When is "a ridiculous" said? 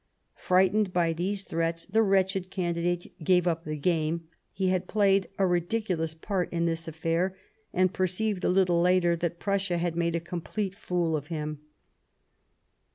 5.37-6.15